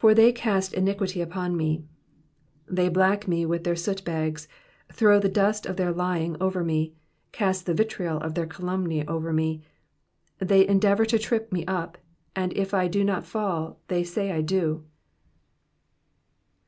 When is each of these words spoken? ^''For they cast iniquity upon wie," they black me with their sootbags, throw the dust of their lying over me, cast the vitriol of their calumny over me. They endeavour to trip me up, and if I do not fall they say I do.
^''For 0.00 0.14
they 0.14 0.30
cast 0.30 0.72
iniquity 0.72 1.20
upon 1.20 1.56
wie," 1.58 1.84
they 2.68 2.88
black 2.88 3.26
me 3.26 3.44
with 3.44 3.64
their 3.64 3.74
sootbags, 3.74 4.46
throw 4.92 5.18
the 5.18 5.28
dust 5.28 5.66
of 5.66 5.76
their 5.76 5.90
lying 5.90 6.36
over 6.40 6.62
me, 6.62 6.94
cast 7.32 7.66
the 7.66 7.74
vitriol 7.74 8.18
of 8.18 8.34
their 8.36 8.46
calumny 8.46 9.04
over 9.08 9.32
me. 9.32 9.64
They 10.38 10.64
endeavour 10.64 11.06
to 11.06 11.18
trip 11.18 11.50
me 11.50 11.66
up, 11.66 11.98
and 12.36 12.52
if 12.52 12.72
I 12.72 12.86
do 12.86 13.02
not 13.02 13.26
fall 13.26 13.80
they 13.88 14.04
say 14.04 14.30
I 14.30 14.42
do. 14.42 14.84